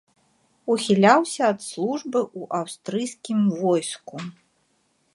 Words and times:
Ухіляўся 0.75 1.41
ад 1.53 1.59
службы 1.69 2.19
ў 2.39 2.63
аўстрыйскім 2.63 3.39
войску. 3.63 4.15